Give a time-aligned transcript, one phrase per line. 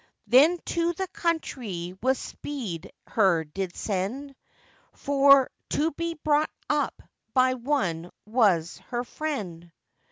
[0.25, 4.33] Then to the countrie with speed her did send,
[4.93, 7.03] For to be brought up
[7.35, 9.71] by one was her friend.